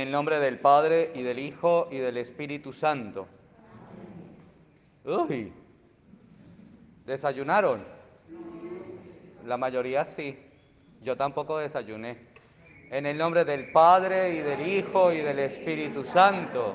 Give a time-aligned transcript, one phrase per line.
[0.00, 3.28] En el nombre del Padre y del Hijo y del Espíritu Santo.
[5.04, 5.52] Uy,
[7.04, 7.84] ¿desayunaron?
[9.44, 10.38] La mayoría sí.
[11.02, 12.16] Yo tampoco desayuné.
[12.90, 16.74] En el nombre del Padre y del Hijo y del Espíritu Santo.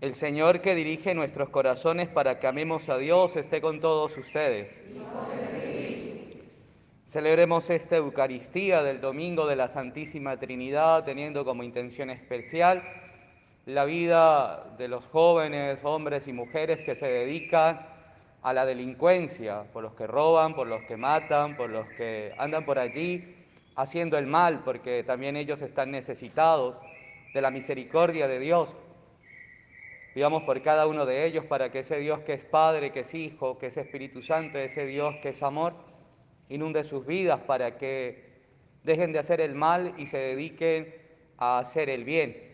[0.00, 4.80] El Señor que dirige nuestros corazones para que amemos a Dios esté con todos ustedes.
[7.10, 12.84] Celebremos esta Eucaristía del Domingo de la Santísima Trinidad teniendo como intención especial
[13.66, 17.84] la vida de los jóvenes, hombres y mujeres que se dedican
[18.42, 22.64] a la delincuencia, por los que roban, por los que matan, por los que andan
[22.64, 23.34] por allí
[23.74, 26.76] haciendo el mal, porque también ellos están necesitados
[27.34, 28.72] de la misericordia de Dios.
[30.14, 33.12] Pidamos por cada uno de ellos para que ese Dios que es Padre, que es
[33.14, 35.90] Hijo, que es Espíritu Santo, ese Dios que es amor,
[36.50, 38.28] inunde sus vidas para que
[38.82, 40.94] dejen de hacer el mal y se dediquen
[41.38, 42.50] a hacer el bien.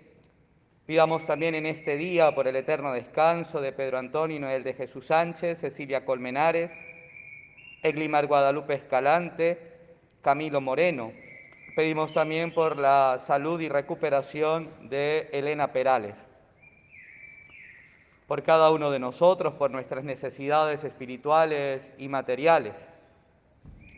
[0.84, 4.74] Pidamos también en este día por el eterno descanso de Pedro Antonio y Noel de
[4.74, 6.70] Jesús Sánchez, Cecilia Colmenares,
[7.82, 9.58] Eglimar Guadalupe Escalante,
[10.22, 11.12] Camilo Moreno.
[11.74, 16.14] Pedimos también por la salud y recuperación de Elena Perales.
[18.26, 22.74] Por cada uno de nosotros, por nuestras necesidades espirituales y materiales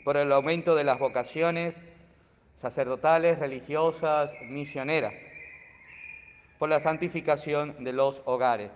[0.08, 1.74] por el aumento de las vocaciones
[2.62, 5.12] sacerdotales, religiosas, misioneras,
[6.58, 8.70] por la santificación de los hogares.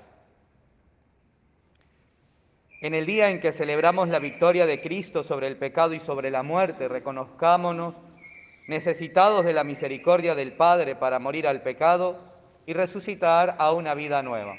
[2.82, 6.30] En el día en que celebramos la victoria de Cristo sobre el pecado y sobre
[6.30, 7.94] la muerte, reconozcámonos
[8.68, 12.20] necesitados de la misericordia del Padre para morir al pecado
[12.66, 14.58] y resucitar a una vida nueva.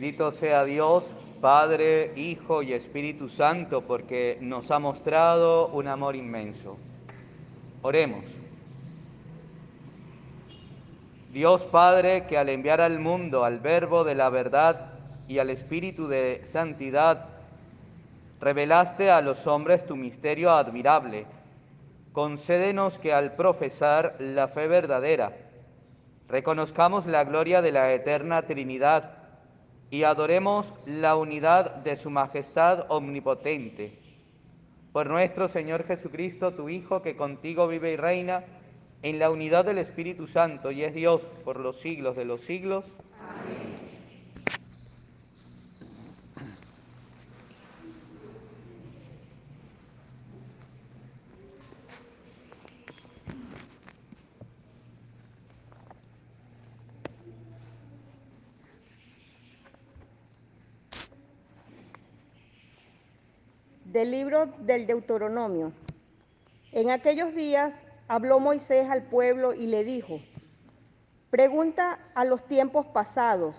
[0.00, 1.04] Bendito sea Dios,
[1.42, 6.78] Padre, Hijo y Espíritu Santo, porque nos ha mostrado un amor inmenso.
[7.82, 8.24] Oremos.
[11.30, 14.90] Dios Padre, que al enviar al mundo al Verbo de la verdad
[15.28, 17.26] y al Espíritu de santidad,
[18.40, 21.26] revelaste a los hombres tu misterio admirable.
[22.14, 25.36] Concédenos que al profesar la fe verdadera,
[26.26, 29.19] reconozcamos la gloria de la eterna Trinidad
[29.90, 33.92] y adoremos la unidad de su majestad omnipotente.
[34.92, 38.44] Por nuestro Señor Jesucristo, tu Hijo, que contigo vive y reina
[39.02, 42.84] en la unidad del Espíritu Santo y es Dios por los siglos de los siglos.
[63.90, 65.72] Del libro del Deuteronomio.
[66.70, 67.74] En aquellos días
[68.06, 70.20] habló Moisés al pueblo y le dijo,
[71.28, 73.56] pregunta a los tiempos pasados,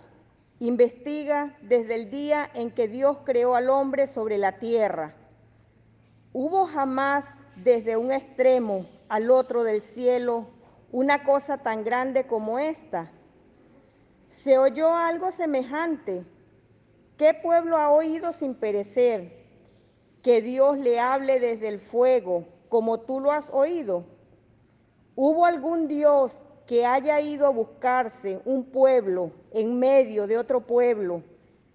[0.60, 5.16] investiga desde el día en que Dios creó al hombre sobre la tierra.
[6.32, 10.48] ¿Hubo jamás desde un extremo al otro del cielo
[10.94, 13.12] una cosa tan grande como esta?
[14.30, 16.24] ¿Se oyó algo semejante?
[17.18, 19.41] ¿Qué pueblo ha oído sin perecer?
[20.22, 24.06] Que Dios le hable desde el fuego, como tú lo has oído?
[25.16, 31.24] ¿Hubo algún Dios que haya ido a buscarse un pueblo en medio de otro pueblo,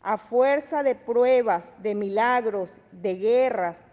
[0.00, 3.84] a fuerza de pruebas, de milagros, de guerras,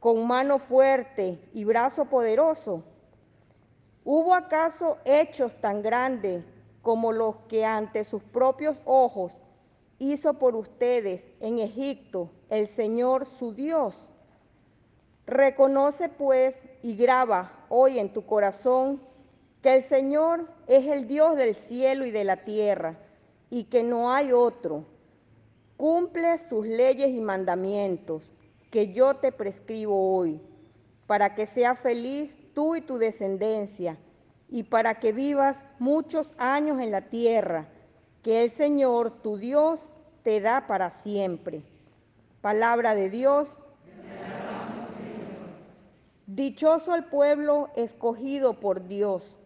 [0.00, 2.82] con mano fuerte y brazo poderoso?
[4.04, 6.44] ¿Hubo acaso hechos tan grandes
[6.80, 9.42] como los que ante sus propios ojos
[9.98, 14.08] hizo por ustedes en Egipto el Señor su Dios.
[15.26, 19.00] Reconoce pues y graba hoy en tu corazón
[19.62, 22.96] que el Señor es el Dios del cielo y de la tierra
[23.50, 24.84] y que no hay otro.
[25.76, 28.30] Cumple sus leyes y mandamientos
[28.70, 30.40] que yo te prescribo hoy,
[31.06, 33.96] para que sea feliz tú y tu descendencia,
[34.50, 37.68] y para que vivas muchos años en la tierra
[38.22, 39.88] que el Señor, tu Dios,
[40.22, 41.62] te da para siempre.
[42.40, 43.58] Palabra de Dios.
[46.26, 49.36] Dichoso el pueblo escogido por Dios.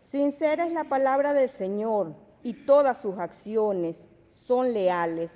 [0.00, 5.32] Sincera es la palabra del Señor y todas sus acciones son leales.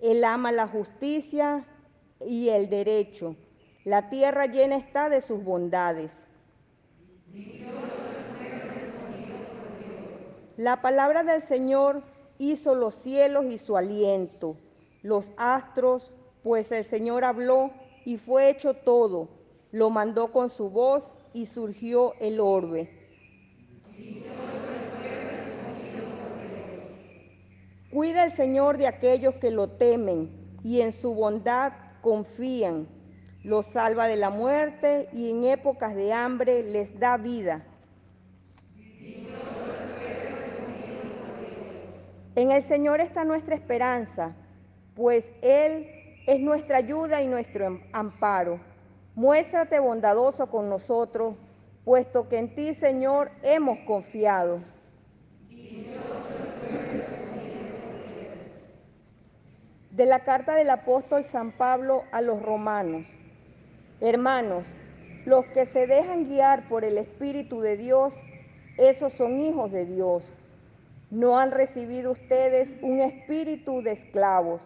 [0.00, 1.64] Él ama la justicia
[2.20, 3.36] y el derecho.
[3.84, 6.22] La tierra llena está de sus bondades.
[10.58, 12.02] La palabra del Señor
[12.52, 14.56] hizo los cielos y su aliento,
[15.02, 17.70] los astros, pues el Señor habló
[18.04, 19.28] y fue hecho todo,
[19.72, 22.90] lo mandó con su voz y surgió el orbe.
[27.90, 32.88] Cuida el Señor de aquellos que lo temen y en su bondad confían.
[33.44, 37.64] Los salva de la muerte y en épocas de hambre les da vida.
[42.36, 44.34] En el Señor está nuestra esperanza,
[44.96, 45.88] pues Él
[46.26, 48.58] es nuestra ayuda y nuestro amparo.
[49.14, 51.36] Muéstrate bondadoso con nosotros,
[51.84, 54.60] puesto que en ti, Señor, hemos confiado.
[59.92, 63.06] De la carta del apóstol San Pablo a los romanos.
[64.00, 64.64] Hermanos,
[65.24, 68.12] los que se dejan guiar por el Espíritu de Dios,
[68.76, 70.32] esos son hijos de Dios.
[71.14, 74.60] No han recibido ustedes un espíritu de esclavos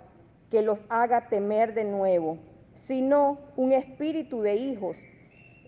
[0.50, 2.38] que los haga temer de nuevo,
[2.74, 4.96] sino un espíritu de hijos,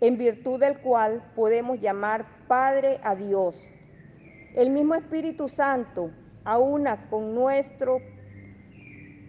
[0.00, 3.62] en virtud del cual podemos llamar Padre a Dios.
[4.54, 6.12] El mismo Espíritu Santo,
[6.44, 8.00] a una con nuestro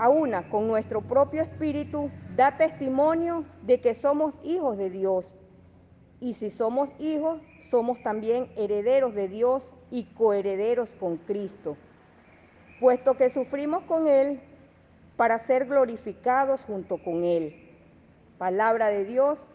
[0.10, 5.36] una con nuestro propio espíritu, da testimonio de que somos hijos de Dios.
[6.22, 11.76] Y si somos hijos, somos también herederos de Dios y coherederos con Cristo,
[12.80, 14.40] puesto que sufrimos con Él
[15.18, 17.56] para ser glorificados junto con Él.
[18.38, 19.48] Palabra de Dios.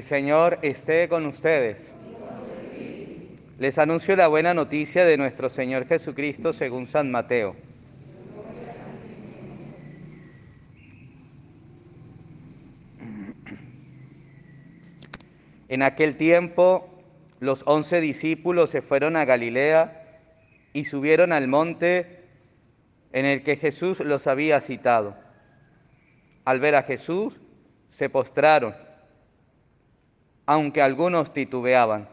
[0.00, 1.76] El Señor esté con ustedes.
[3.58, 7.54] Les anuncio la buena noticia de nuestro Señor Jesucristo según San Mateo.
[15.68, 16.88] En aquel tiempo
[17.38, 20.22] los once discípulos se fueron a Galilea
[20.72, 22.24] y subieron al monte
[23.12, 25.14] en el que Jesús los había citado.
[26.46, 27.38] Al ver a Jesús,
[27.88, 28.88] se postraron
[30.50, 32.08] aunque algunos titubeaban.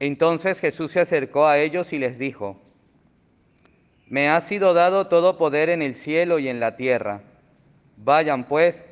[0.00, 2.56] Entonces Jesús se acercó a ellos y les dijo,
[4.06, 7.20] Me ha sido dado todo poder en el cielo y en la tierra.
[7.98, 8.82] Vayan pues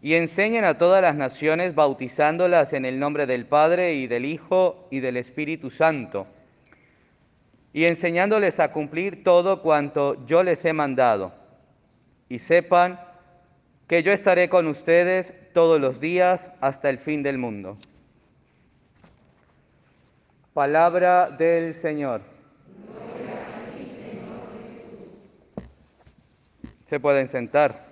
[0.00, 4.88] y enseñen a todas las naciones bautizándolas en el nombre del Padre y del Hijo
[4.90, 6.26] y del Espíritu Santo,
[7.74, 11.34] y enseñándoles a cumplir todo cuanto yo les he mandado.
[12.30, 12.98] Y sepan
[13.88, 17.78] que yo estaré con ustedes todos los días hasta el fin del mundo.
[20.52, 22.20] Palabra del Señor.
[26.86, 27.86] Se pueden sentar.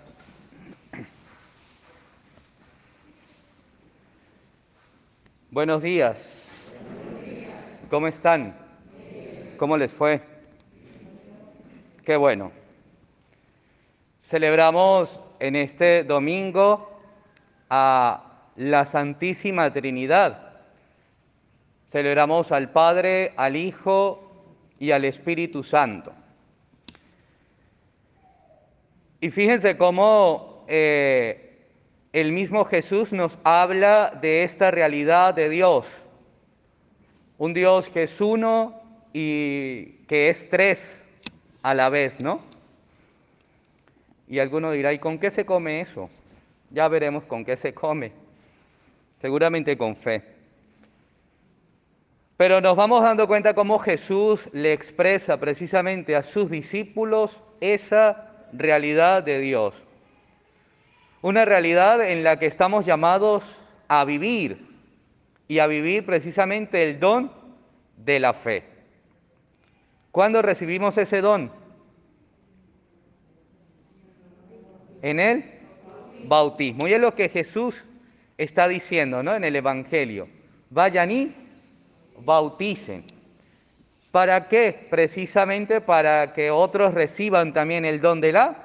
[5.51, 6.43] Buenos días.
[7.89, 8.57] ¿Cómo están?
[9.57, 10.21] ¿Cómo les fue?
[12.05, 12.51] Qué bueno.
[14.25, 16.92] Celebramos en este domingo
[17.75, 20.53] a la Santísima Trinidad.
[21.89, 24.31] Celebramos al Padre, al Hijo
[24.79, 26.13] y al Espíritu Santo.
[29.23, 31.65] Y fíjense cómo eh,
[32.13, 35.87] el mismo Jesús nos habla de esta realidad de Dios.
[37.39, 38.83] Un Dios que es uno
[39.15, 41.03] y que es tres
[41.63, 42.43] a la vez, ¿no?
[44.29, 46.11] Y alguno dirá, ¿y con qué se come eso?
[46.73, 48.13] Ya veremos con qué se come.
[49.21, 50.23] Seguramente con fe.
[52.37, 59.23] Pero nos vamos dando cuenta cómo Jesús le expresa precisamente a sus discípulos esa realidad
[59.23, 59.75] de Dios.
[61.21, 63.45] Una realidad en la que estamos llamados
[63.87, 64.67] a vivir
[65.47, 67.31] y a vivir precisamente el don
[67.97, 68.65] de la fe.
[70.11, 71.63] ¿Cuándo recibimos ese don?
[75.03, 75.52] en el
[76.25, 76.89] bautismo.
[76.89, 77.85] Y es lo que Jesús
[78.39, 79.35] está diciendo ¿no?
[79.35, 80.29] en el Evangelio.
[80.71, 81.35] Vayan y
[82.19, 83.05] bauticen.
[84.11, 84.87] ¿Para qué?
[84.91, 88.57] Precisamente para que otros reciban también el don de la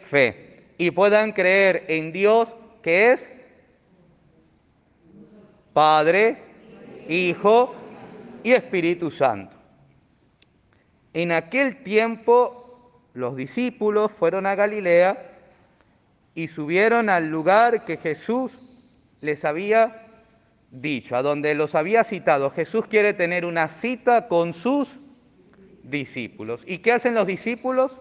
[0.00, 2.48] fe y puedan creer en Dios
[2.82, 3.28] que es
[5.72, 6.38] Padre,
[7.08, 7.74] Hijo
[8.42, 9.56] y Espíritu Santo.
[11.14, 12.68] En aquel tiempo
[13.14, 15.37] los discípulos fueron a Galilea
[16.38, 18.52] y subieron al lugar que Jesús
[19.20, 20.06] les había
[20.70, 22.52] dicho, a donde los había citado.
[22.52, 24.88] Jesús quiere tener una cita con sus
[25.82, 26.62] discípulos.
[26.64, 27.98] ¿Y qué hacen los discípulos?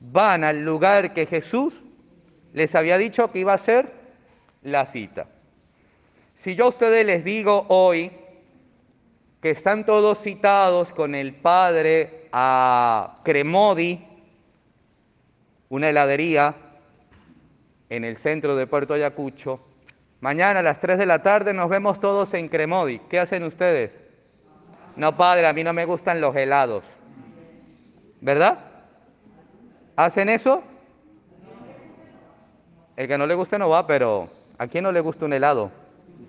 [0.00, 1.80] Van al lugar que Jesús
[2.52, 3.88] les había dicho que iba a ser
[4.62, 5.28] la cita.
[6.34, 8.10] Si yo a ustedes les digo hoy
[9.40, 14.04] que están todos citados con el Padre a Cremodi,
[15.68, 16.65] una heladería
[17.88, 19.60] en el centro de Puerto Ayacucho,
[20.20, 22.98] mañana a las 3 de la tarde nos vemos todos en Cremodi.
[23.10, 24.00] ¿Qué hacen ustedes?
[24.96, 26.84] No, padre, a mí no me gustan los helados.
[28.20, 28.58] ¿Verdad?
[29.94, 30.62] ¿Hacen eso?
[32.96, 35.70] El que no le guste no va, pero ¿a quién no le gusta un helado?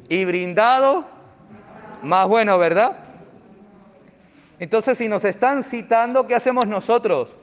[0.10, 1.06] Y brindado,
[2.04, 2.98] más bueno, ¿verdad?
[4.60, 7.37] Entonces, si nos están citando, ¿qué hacemos nosotros?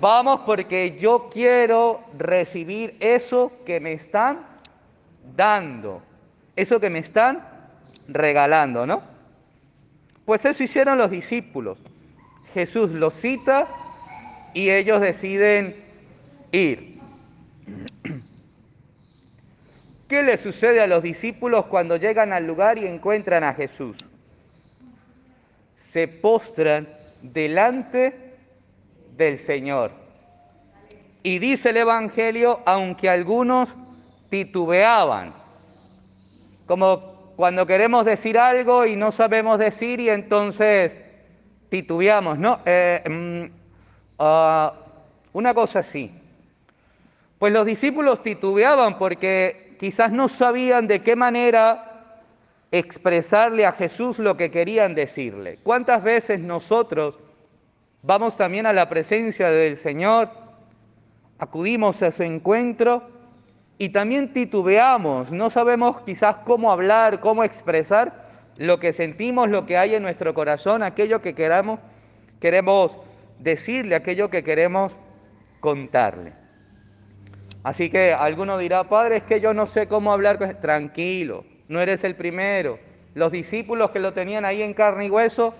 [0.00, 4.46] Vamos porque yo quiero recibir eso que me están
[5.36, 6.02] dando,
[6.56, 7.46] eso que me están
[8.08, 9.02] regalando, ¿no?
[10.24, 11.78] Pues eso hicieron los discípulos.
[12.54, 13.68] Jesús los cita
[14.54, 15.84] y ellos deciden
[16.50, 16.98] ir.
[20.08, 23.98] ¿Qué le sucede a los discípulos cuando llegan al lugar y encuentran a Jesús?
[25.76, 26.88] Se postran
[27.20, 28.29] delante
[29.20, 29.92] del Señor.
[31.22, 33.74] Y dice el Evangelio, aunque algunos
[34.30, 35.34] titubeaban,
[36.66, 40.98] como cuando queremos decir algo y no sabemos decir y entonces
[41.68, 42.60] titubeamos, ¿no?
[42.64, 43.54] Eh, mm,
[44.18, 44.72] ah,
[45.34, 46.10] una cosa así.
[47.38, 52.16] Pues los discípulos titubeaban porque quizás no sabían de qué manera
[52.72, 55.58] expresarle a Jesús lo que querían decirle.
[55.62, 57.18] ¿Cuántas veces nosotros
[58.02, 60.30] vamos también a la presencia del Señor,
[61.38, 63.08] acudimos a su encuentro
[63.78, 69.78] y también titubeamos, no sabemos quizás cómo hablar, cómo expresar lo que sentimos, lo que
[69.78, 71.80] hay en nuestro corazón, aquello que queramos,
[72.40, 72.92] queremos
[73.38, 74.92] decirle, aquello que queremos
[75.60, 76.34] contarle.
[77.62, 80.38] Así que alguno dirá, Padre, es que yo no sé cómo hablar.
[80.60, 82.78] Tranquilo, no eres el primero.
[83.14, 85.54] Los discípulos que lo tenían ahí en carne y hueso,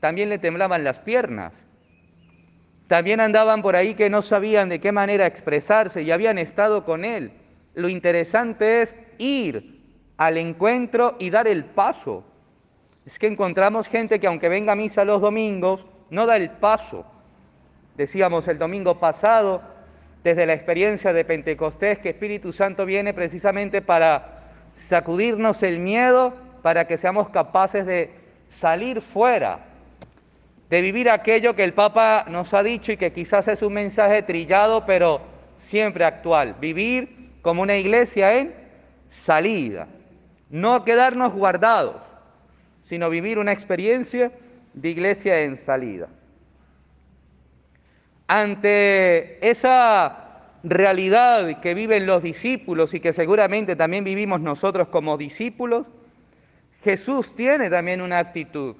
[0.00, 1.62] también le temblaban las piernas.
[2.92, 7.06] También andaban por ahí que no sabían de qué manera expresarse y habían estado con
[7.06, 7.32] Él.
[7.72, 9.80] Lo interesante es ir
[10.18, 12.22] al encuentro y dar el paso.
[13.06, 17.06] Es que encontramos gente que aunque venga a misa los domingos, no da el paso.
[17.96, 19.62] Decíamos el domingo pasado,
[20.22, 26.86] desde la experiencia de Pentecostés que Espíritu Santo viene precisamente para sacudirnos el miedo, para
[26.86, 28.10] que seamos capaces de
[28.50, 29.71] salir fuera,
[30.72, 34.22] de vivir aquello que el Papa nos ha dicho y que quizás es un mensaje
[34.22, 35.20] trillado, pero
[35.54, 38.54] siempre actual, vivir como una iglesia en
[39.06, 39.86] salida,
[40.48, 41.96] no quedarnos guardados,
[42.84, 44.32] sino vivir una experiencia
[44.72, 46.08] de iglesia en salida.
[48.26, 55.86] Ante esa realidad que viven los discípulos y que seguramente también vivimos nosotros como discípulos,
[56.82, 58.74] Jesús tiene también una actitud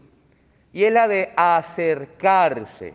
[0.73, 2.95] y es la de acercarse.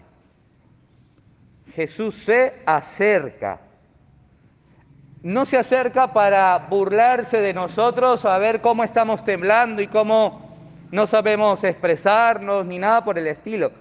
[1.73, 3.61] Jesús se acerca.
[5.21, 10.57] No se acerca para burlarse de nosotros, a ver cómo estamos temblando y cómo
[10.91, 13.71] no sabemos expresarnos ni nada por el estilo.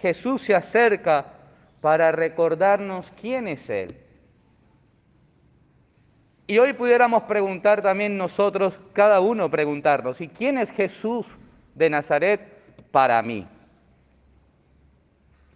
[0.00, 1.26] Jesús se acerca
[1.80, 3.98] para recordarnos quién es Él.
[6.46, 11.26] Y hoy pudiéramos preguntar también nosotros, cada uno preguntarnos, ¿y quién es Jesús
[11.74, 12.53] de Nazaret
[12.94, 13.44] para mí?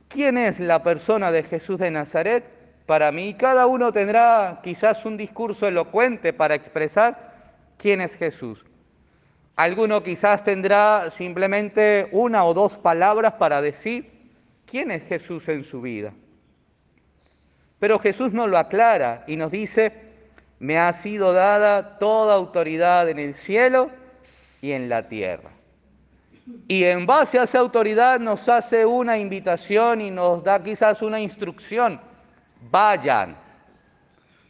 [0.09, 2.45] ¿Quién es la persona de Jesús de Nazaret
[2.85, 3.35] para mí?
[3.35, 7.33] Cada uno tendrá quizás un discurso elocuente para expresar
[7.77, 8.65] quién es Jesús.
[9.55, 14.11] Alguno quizás tendrá simplemente una o dos palabras para decir
[14.67, 16.13] quién es Jesús en su vida.
[17.79, 19.93] Pero Jesús nos lo aclara y nos dice,
[20.59, 23.93] me ha sido dada toda autoridad en el cielo
[24.61, 25.58] y en la tierra.
[26.67, 31.21] Y en base a esa autoridad nos hace una invitación y nos da quizás una
[31.21, 32.01] instrucción.
[32.71, 33.37] Vayan.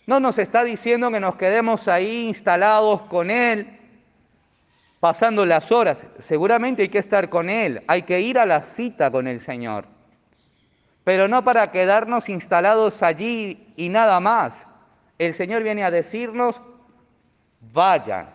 [0.07, 3.79] No nos está diciendo que nos quedemos ahí instalados con Él,
[5.01, 6.07] pasando las horas.
[6.19, 9.99] Seguramente hay que estar con Él, hay que ir a la cita con el Señor
[11.09, 14.67] pero no para quedarnos instalados allí y nada más.
[15.17, 16.61] El Señor viene a decirnos,
[17.73, 18.29] vayan.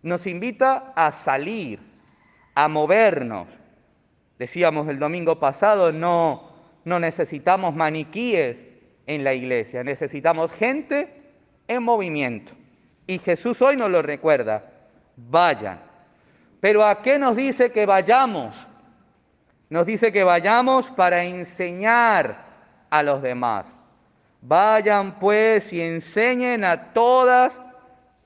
[0.00, 1.78] Nos invita a salir,
[2.60, 3.48] a movernos.
[4.38, 6.50] Decíamos el domingo pasado, no,
[6.84, 8.66] no necesitamos maniquíes
[9.06, 11.32] en la iglesia, necesitamos gente
[11.68, 12.52] en movimiento.
[13.06, 14.62] Y Jesús hoy nos lo recuerda,
[15.16, 15.80] vayan.
[16.60, 18.66] Pero ¿a qué nos dice que vayamos?
[19.70, 22.44] Nos dice que vayamos para enseñar
[22.90, 23.74] a los demás.
[24.42, 27.58] Vayan pues y enseñen a todas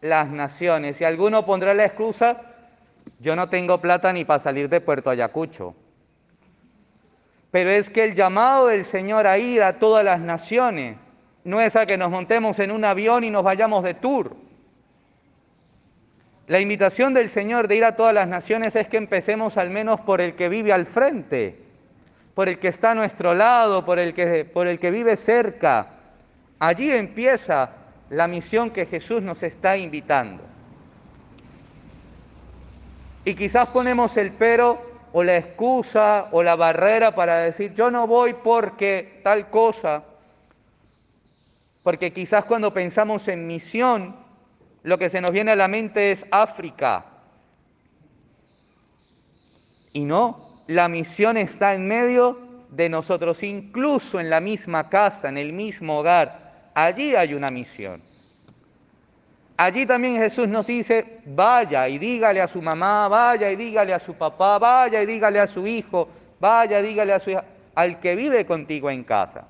[0.00, 1.00] las naciones.
[1.00, 2.53] Y alguno pondrá la excusa,
[3.24, 5.74] yo no tengo plata ni para salir de Puerto Ayacucho.
[7.50, 10.98] Pero es que el llamado del Señor a ir a todas las naciones
[11.42, 14.36] no es a que nos montemos en un avión y nos vayamos de tour.
[16.48, 20.00] La invitación del Señor de ir a todas las naciones es que empecemos al menos
[20.00, 21.58] por el que vive al frente,
[22.34, 25.88] por el que está a nuestro lado, por el que, por el que vive cerca.
[26.58, 27.70] Allí empieza
[28.10, 30.53] la misión que Jesús nos está invitando.
[33.24, 38.06] Y quizás ponemos el pero o la excusa o la barrera para decir yo no
[38.06, 40.02] voy porque tal cosa.
[41.82, 44.16] Porque quizás cuando pensamos en misión,
[44.82, 47.04] lo que se nos viene a la mente es África.
[49.92, 52.38] Y no, la misión está en medio
[52.70, 56.70] de nosotros, incluso en la misma casa, en el mismo hogar.
[56.74, 58.02] Allí hay una misión.
[59.56, 64.00] Allí también Jesús nos dice, vaya y dígale a su mamá, vaya y dígale a
[64.00, 66.08] su papá, vaya y dígale a su hijo,
[66.40, 69.46] vaya y dígale a su hija, al que vive contigo en casa.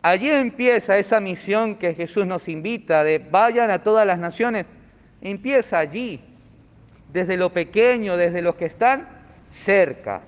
[0.00, 4.66] Allí empieza esa misión que Jesús nos invita de vayan a todas las naciones.
[5.20, 6.20] Empieza allí,
[7.12, 9.08] desde lo pequeño, desde los que están
[9.50, 10.22] cerca.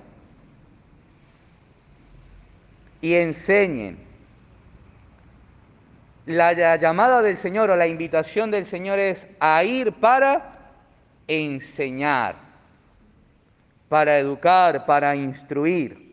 [3.01, 3.97] Y enseñen
[6.25, 10.73] la llamada del Señor o la invitación del Señor es a ir para
[11.27, 12.35] enseñar,
[13.89, 16.05] para educar, para instruir.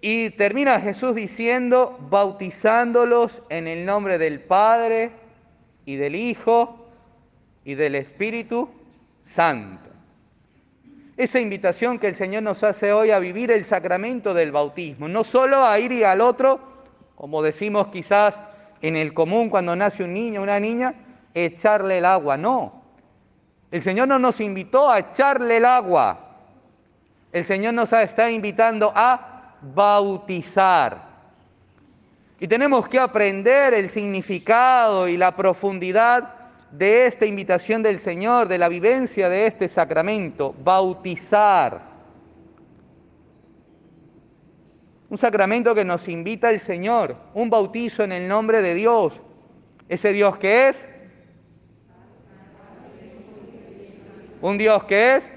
[0.00, 5.12] Y termina Jesús diciendo, bautizándolos en el nombre del Padre
[5.86, 6.88] y del Hijo
[7.64, 8.68] y del Espíritu
[9.22, 9.90] Santo.
[11.16, 15.22] Esa invitación que el Señor nos hace hoy a vivir el sacramento del bautismo, no
[15.22, 16.71] solo a ir y al otro,
[17.14, 18.38] como decimos quizás
[18.80, 20.94] en el común cuando nace un niño, una niña,
[21.34, 22.36] echarle el agua.
[22.36, 22.82] No,
[23.70, 26.18] el Señor no nos invitó a echarle el agua.
[27.32, 31.10] El Señor nos está invitando a bautizar.
[32.38, 36.34] Y tenemos que aprender el significado y la profundidad
[36.72, 41.91] de esta invitación del Señor, de la vivencia de este sacramento, bautizar.
[45.12, 49.20] Un sacramento que nos invita el Señor, un bautizo en el nombre de Dios.
[49.86, 50.88] Ese Dios que es,
[54.40, 55.30] un Dios que es,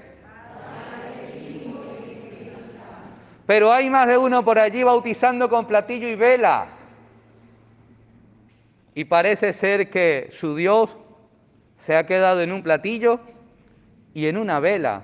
[3.44, 6.68] pero hay más de uno por allí bautizando con platillo y vela.
[8.94, 10.96] Y parece ser que su Dios
[11.74, 13.20] se ha quedado en un platillo
[14.14, 15.02] y en una vela.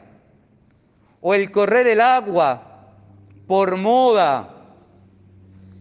[1.20, 2.87] O el correr el agua
[3.46, 4.51] por moda,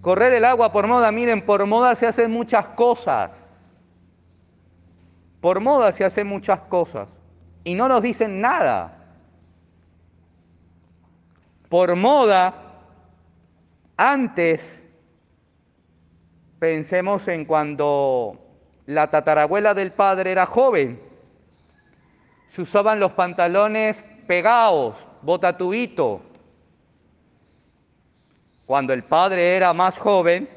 [0.01, 3.31] Correr el agua por moda, miren, por moda se hacen muchas cosas.
[5.39, 7.09] Por moda se hacen muchas cosas.
[7.63, 8.97] Y no nos dicen nada.
[11.69, 12.55] Por moda,
[13.95, 14.79] antes,
[16.57, 18.39] pensemos en cuando
[18.87, 20.99] la tatarabuela del padre era joven.
[22.47, 26.30] Se usaban los pantalones pegados, botatubito
[28.71, 30.47] cuando el padre era más joven,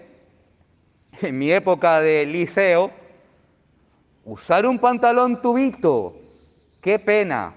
[1.21, 2.93] en mi época de liceo,
[4.25, 6.15] usar un pantalón tubito,
[6.81, 7.55] qué pena.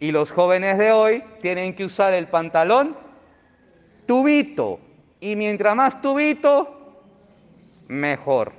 [0.00, 2.96] Y los jóvenes de hoy tienen que usar el pantalón
[4.06, 4.80] tubito.
[5.20, 7.04] Y mientras más tubito,
[7.86, 8.54] mejor.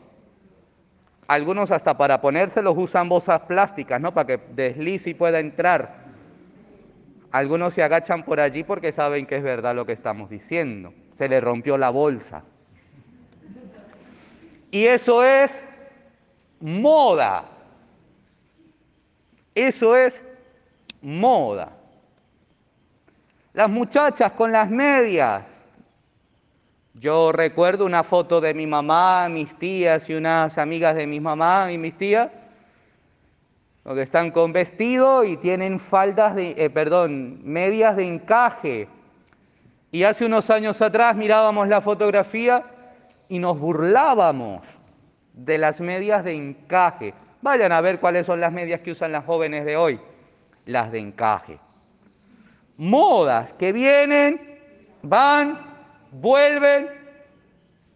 [1.27, 4.13] Algunos hasta para ponérselos usan bolsas plásticas, ¿no?
[4.13, 6.04] Para que deslice y pueda entrar.
[7.35, 10.93] Algunos se agachan por allí porque saben que es verdad lo que estamos diciendo.
[11.11, 12.43] Se le rompió la bolsa.
[14.71, 15.61] Y eso es
[16.61, 17.43] moda.
[19.53, 20.21] Eso es
[21.01, 21.73] moda.
[23.51, 25.43] Las muchachas con las medias.
[26.93, 31.69] Yo recuerdo una foto de mi mamá, mis tías y unas amigas de mi mamá
[31.69, 32.29] y mis tías
[33.93, 38.87] están con vestido y tienen faldas de, eh, perdón, medias de encaje.
[39.91, 42.63] Y hace unos años atrás mirábamos la fotografía
[43.29, 44.65] y nos burlábamos
[45.33, 47.13] de las medias de encaje.
[47.41, 49.99] Vayan a ver cuáles son las medias que usan las jóvenes de hoy.
[50.65, 51.59] las de encaje.
[52.77, 54.41] Modas que vienen,
[55.03, 55.59] van,
[56.11, 56.89] vuelven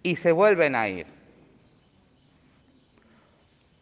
[0.04, 1.08] y se vuelven a ir.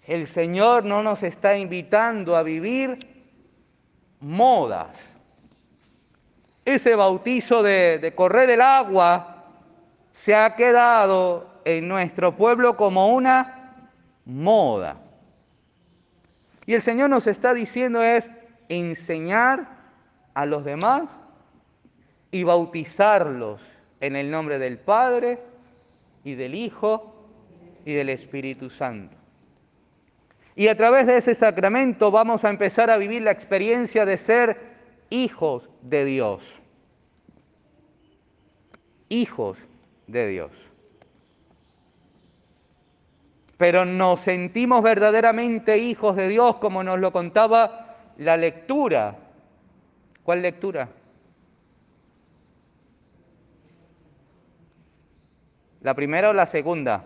[0.07, 2.97] El Señor no nos está invitando a vivir
[4.21, 4.97] modas.
[6.63, 9.43] Ese bautizo de, correr el agua
[10.13, 13.91] se ha quedado en nuestro pueblo como una
[14.25, 14.95] moda.
[16.65, 18.25] Y el Señor nos está diciendo es
[18.69, 19.67] enseñar
[20.33, 21.03] a los demás
[22.31, 23.59] y bautizarlos
[23.99, 25.39] en el nombre del Padre
[26.23, 27.13] y del Hijo
[27.83, 29.16] y del Espíritu Santo.
[30.57, 34.59] Y a través de ese sacramento vamos a empezar a vivir la experiencia de ser
[35.11, 36.41] hijos de Dios.
[39.07, 39.59] Hijos
[40.07, 40.51] de Dios.
[43.57, 49.15] Pero nos sentimos verdaderamente hijos de Dios como nos lo contaba la lectura.
[50.23, 50.89] ¿Cuál lectura?
[55.81, 57.03] ¿La primera o la segunda?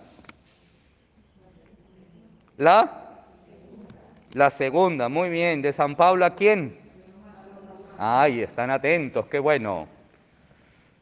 [2.58, 3.01] ¿La?
[4.34, 5.62] La segunda, muy bien.
[5.62, 6.78] ¿De San Pablo a quién?
[7.98, 9.88] Ay, están atentos, qué bueno.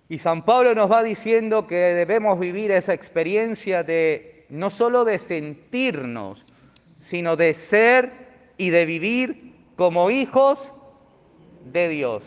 [0.10, 5.20] Y San Pablo nos va diciendo que debemos vivir esa experiencia de no solo de
[5.20, 6.44] sentirnos,
[7.02, 8.12] sino de ser
[8.58, 10.72] y de vivir como hijos
[11.72, 12.24] de Dios.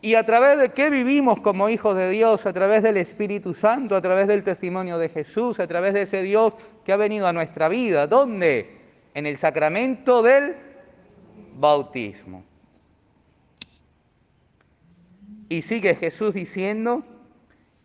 [0.00, 2.46] ¿Y a través de qué vivimos como hijos de Dios?
[2.46, 6.22] A través del Espíritu Santo, a través del testimonio de Jesús, a través de ese
[6.22, 8.06] Dios que ha venido a nuestra vida.
[8.06, 8.81] ¿Dónde?
[9.14, 10.56] En el sacramento del
[11.54, 12.44] bautismo.
[15.48, 17.04] Y sigue Jesús diciendo,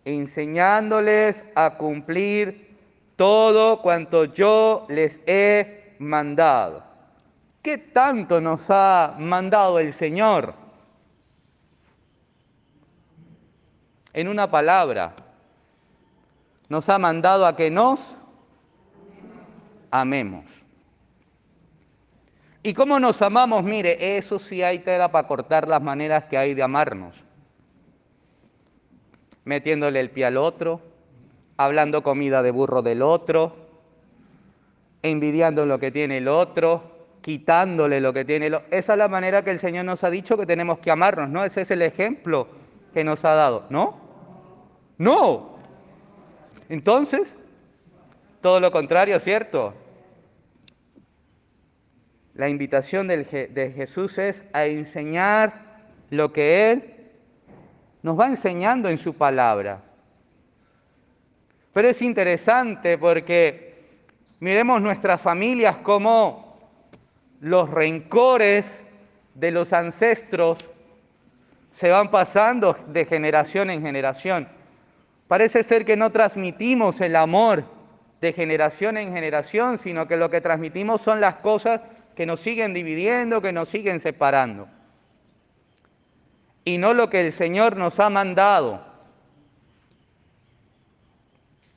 [0.06, 2.78] enseñándoles a cumplir
[3.18, 6.84] todo cuanto yo les he mandado.
[7.62, 10.54] ¿Qué tanto nos ha mandado el Señor?
[14.14, 15.14] En una palabra,
[16.70, 18.18] nos ha mandado a que nos
[19.92, 20.46] amemos.
[22.68, 23.64] ¿Y cómo nos amamos?
[23.64, 27.16] Mire, eso sí hay tela para cortar las maneras que hay de amarnos.
[29.46, 30.82] Metiéndole el pie al otro,
[31.56, 33.56] hablando comida de burro del otro,
[35.02, 36.84] envidiando lo que tiene el otro,
[37.22, 38.68] quitándole lo que tiene el otro.
[38.72, 41.46] Esa es la manera que el Señor nos ha dicho que tenemos que amarnos, ¿no?
[41.46, 42.50] Ese es el ejemplo
[42.94, 43.96] que nos ha dado, ¿no?
[44.98, 45.58] No.
[46.68, 47.34] Entonces,
[48.42, 49.74] todo lo contrario, ¿cierto?
[52.38, 55.54] La invitación de Jesús es a enseñar
[56.12, 56.94] lo que Él
[58.04, 59.82] nos va enseñando en su palabra.
[61.74, 63.76] Pero es interesante porque
[64.40, 66.60] miremos nuestras familias como
[67.42, 68.84] los rencores
[69.34, 70.60] de los ancestros
[71.72, 74.48] se van pasando de generación en generación.
[75.28, 77.64] Parece ser que no transmitimos el amor
[78.22, 81.82] de generación en generación, sino que lo que transmitimos son las cosas
[82.18, 84.68] que nos siguen dividiendo, que nos siguen separando.
[86.66, 88.84] Y no lo que el Señor nos ha mandado.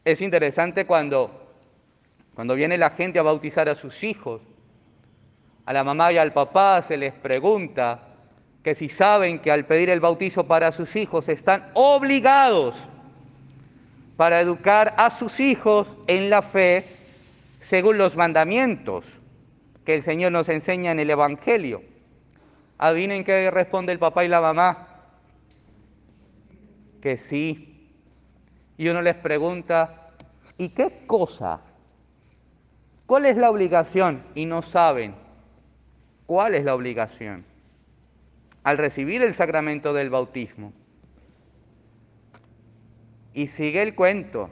[0.02, 1.52] Es interesante cuando,
[2.34, 4.40] cuando viene la gente a bautizar a sus hijos,
[5.66, 8.00] a la mamá y al papá se les pregunta
[8.64, 12.76] que si saben que al pedir el bautizo para sus hijos están obligados
[14.16, 16.86] para educar a sus hijos en la fe
[17.60, 19.04] según los mandamientos
[19.84, 21.82] que el Señor nos enseña en el Evangelio.
[22.78, 24.88] Adivinen qué responde el papá y la mamá.
[27.00, 27.88] Que sí.
[28.76, 30.12] Y uno les pregunta,
[30.56, 31.60] ¿y qué cosa?
[33.06, 34.22] ¿Cuál es la obligación?
[34.34, 35.14] Y no saben.
[36.26, 37.44] ¿Cuál es la obligación?
[38.62, 40.72] Al recibir el sacramento del bautismo.
[43.34, 44.48] Y sigue el cuento.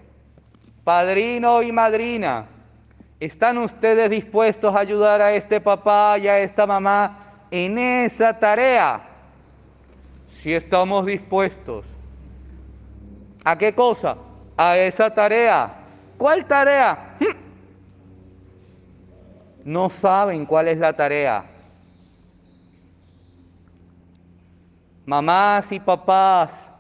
[0.85, 2.49] Padrino y madrina,
[3.21, 7.19] ¿Están ustedes dispuestos a ayudar a este papá y a esta mamá
[7.51, 9.09] en esa tarea?
[10.31, 11.85] Si estamos dispuestos.
[13.45, 14.17] ¿A qué cosa?
[14.57, 15.75] A esa tarea.
[16.17, 17.17] ¿Cuál tarea?
[17.19, 17.37] Hmm.
[19.65, 21.45] No saben cuál es la tarea.
[25.05, 26.71] Mamás y papás,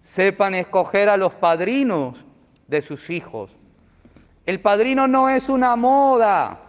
[0.00, 2.16] sepan escoger a los padrinos
[2.66, 3.55] de sus hijos
[4.46, 6.60] el padrino no es una moda.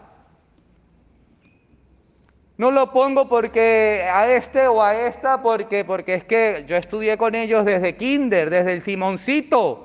[2.57, 7.15] No lo pongo porque a este o a esta, porque, porque es que yo estudié
[7.17, 9.83] con ellos desde kinder, desde el Simoncito.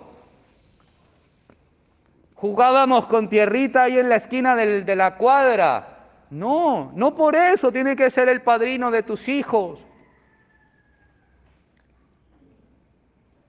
[2.35, 5.93] Jugábamos con tierrita ahí en la esquina de la cuadra.
[6.31, 9.81] No, no por eso tiene que ser el padrino de tus hijos.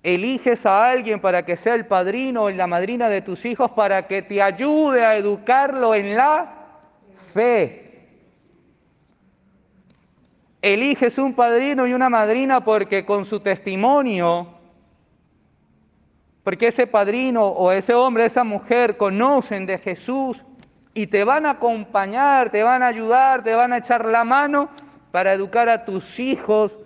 [0.03, 4.05] Eliges a alguien para que sea el padrino o la madrina de tus hijos para
[4.05, 6.53] que te ayude a educarlo en la
[7.33, 8.09] fe.
[10.61, 14.49] Eliges un padrino y una madrina porque con su testimonio,
[16.43, 20.43] porque ese padrino o ese hombre, esa mujer conocen de Jesús
[20.93, 24.69] y te van a acompañar, te van a ayudar, te van a echar la mano
[25.11, 26.77] para educar a tus hijos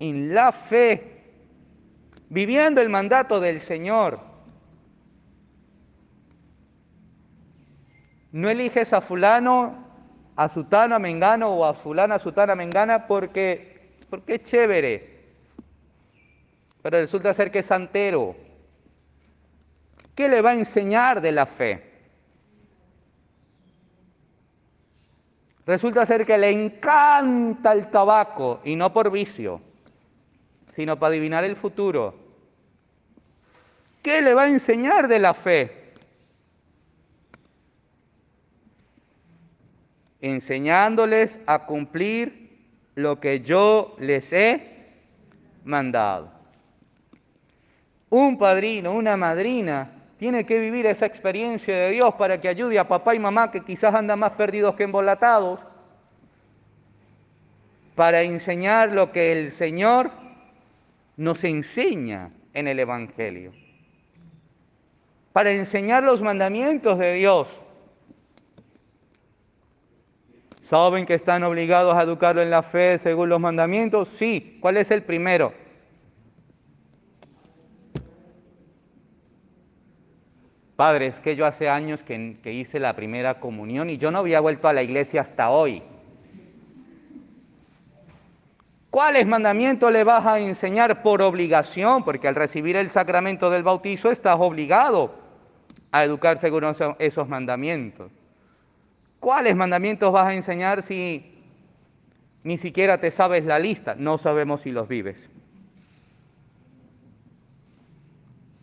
[0.00, 1.13] en la fe
[2.28, 4.18] viviendo el mandato del Señor.
[8.32, 9.84] No eliges a fulano,
[10.36, 15.14] a sutano, a mengano o a fulana, a sutana, a mengana porque, porque es chévere.
[16.82, 18.34] Pero resulta ser que es santero.
[20.14, 21.94] ¿Qué le va a enseñar de la fe?
[25.66, 29.62] Resulta ser que le encanta el tabaco y no por vicio,
[30.74, 32.14] sino para adivinar el futuro.
[34.02, 35.92] ¿Qué le va a enseñar de la fe?
[40.20, 42.58] Enseñándoles a cumplir
[42.96, 44.98] lo que yo les he
[45.64, 46.32] mandado.
[48.10, 52.88] Un padrino, una madrina, tiene que vivir esa experiencia de Dios para que ayude a
[52.88, 55.60] papá y mamá que quizás andan más perdidos que embolatados,
[57.94, 60.23] para enseñar lo que el Señor
[61.16, 63.52] nos enseña en el Evangelio
[65.32, 67.48] para enseñar los mandamientos de Dios.
[70.60, 74.08] ¿Saben que están obligados a educarlo en la fe según los mandamientos?
[74.08, 74.58] Sí.
[74.60, 75.52] ¿Cuál es el primero?
[80.76, 84.20] Padre, es que yo hace años que, que, hice la primera comunión y yo no
[84.20, 85.82] había vuelto a la iglesia hasta hoy.
[88.94, 92.04] ¿Cuáles mandamientos le vas a enseñar por obligación?
[92.04, 95.16] Porque al recibir el sacramento del bautizo estás obligado
[95.90, 96.62] a educar según
[97.00, 98.12] esos mandamientos.
[99.18, 101.42] ¿Cuáles mandamientos vas a enseñar si
[102.44, 103.96] ni siquiera te sabes la lista?
[103.98, 105.28] No sabemos si los vives.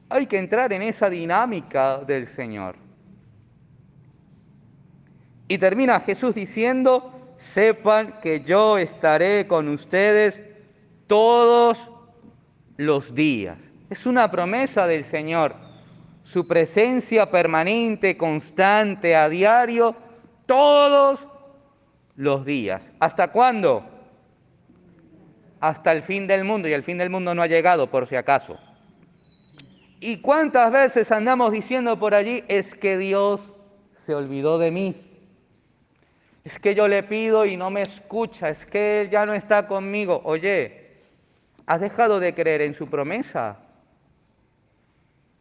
[0.07, 2.77] Hay que entrar en esa dinámica del Señor.
[5.49, 10.41] Y termina Jesús diciendo, sepan que yo estaré con ustedes
[11.07, 11.77] todos
[12.77, 13.57] los días.
[13.89, 15.55] Es una promesa del Señor
[16.23, 19.95] su presencia permanente, constante, a diario,
[20.45, 21.19] todos
[22.15, 22.81] los días.
[22.99, 23.83] ¿Hasta cuándo?
[25.59, 28.15] Hasta el fin del mundo, y el fin del mundo no ha llegado por si
[28.15, 28.57] acaso.
[29.99, 33.41] ¿Y cuántas veces andamos diciendo por allí, es que Dios
[33.91, 35.10] se olvidó de mí?
[36.43, 39.67] Es que yo le pido y no me escucha, es que Él ya no está
[39.67, 40.21] conmigo.
[40.23, 40.89] Oye,
[41.67, 43.59] ¿has dejado de creer en su promesa?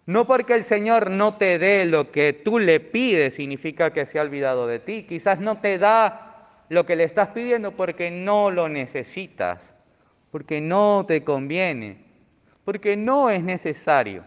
[0.05, 4.19] No porque el Señor no te dé lo que tú le pides significa que se
[4.19, 5.05] ha olvidado de ti.
[5.05, 9.61] Quizás no te da lo que le estás pidiendo porque no lo necesitas,
[10.31, 12.05] porque no te conviene,
[12.65, 14.25] porque no es necesario.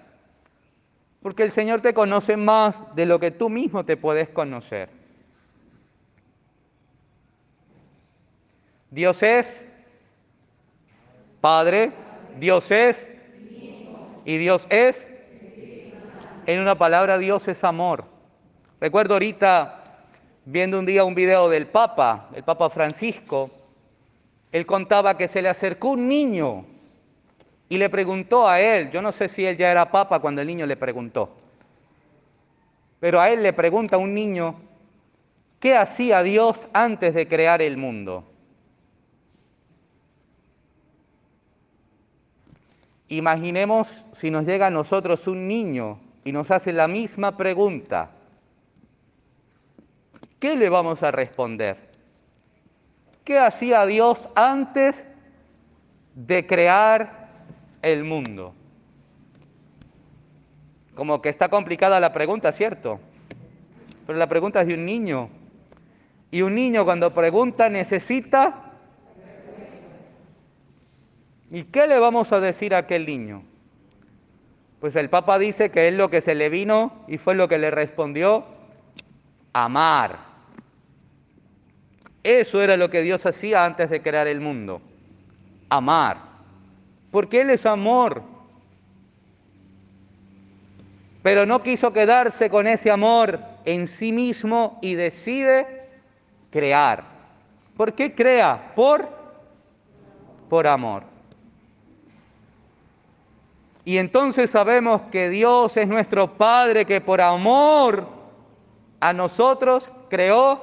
[1.22, 5.03] Porque el Señor te conoce más de lo que tú mismo te puedes conocer.
[8.94, 9.66] Dios es
[11.42, 11.92] Padre,
[12.38, 13.08] Dios es
[14.24, 15.08] y Dios es
[16.46, 18.06] en una palabra, Dios es amor.
[18.80, 19.84] Recuerdo ahorita
[20.46, 23.50] viendo un día un video del Papa, el Papa Francisco,
[24.52, 26.64] él contaba que se le acercó un niño
[27.70, 30.48] y le preguntó a él, yo no sé si él ya era Papa cuando el
[30.48, 31.32] niño le preguntó,
[33.00, 34.54] pero a él le pregunta un niño,
[35.60, 38.30] ¿qué hacía Dios antes de crear el mundo?
[43.18, 48.10] Imaginemos si nos llega a nosotros un niño y nos hace la misma pregunta,
[50.40, 51.92] ¿qué le vamos a responder?
[53.24, 55.06] ¿Qué hacía Dios antes
[56.16, 57.30] de crear
[57.84, 58.56] el mundo?
[60.96, 63.00] Como que está complicada la pregunta, ¿cierto?
[64.08, 65.30] Pero la pregunta es de un niño.
[66.32, 68.63] Y un niño cuando pregunta necesita...
[71.54, 73.44] ¿Y qué le vamos a decir a aquel niño?
[74.80, 77.60] Pues el Papa dice que es lo que se le vino y fue lo que
[77.60, 78.44] le respondió,
[79.54, 80.18] amar.
[82.24, 84.82] Eso era lo que Dios hacía antes de crear el mundo,
[85.70, 86.18] amar.
[87.12, 88.24] Porque Él es amor.
[91.22, 95.88] Pero no quiso quedarse con ese amor en sí mismo y decide
[96.50, 97.04] crear.
[97.78, 98.74] ¿Por qué crea?
[98.76, 99.08] Por,
[100.50, 101.13] por amor.
[103.86, 108.08] Y entonces sabemos que Dios es nuestro Padre que por amor
[109.00, 110.62] a nosotros creó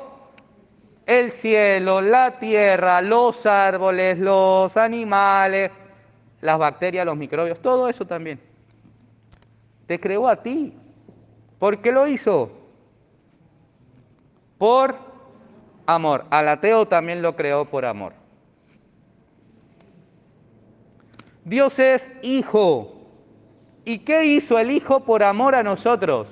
[1.07, 5.71] el cielo, la tierra, los árboles, los animales,
[6.41, 8.41] las bacterias, los microbios, todo eso también.
[9.87, 10.73] Te creó a ti.
[11.59, 12.51] ¿Por qué lo hizo?
[14.57, 14.97] Por
[15.85, 16.25] amor.
[16.31, 18.14] Al ateo también lo creó por amor.
[21.45, 22.99] Dios es hijo.
[23.91, 26.28] ¿Y qué hizo el hijo por amor a nosotros?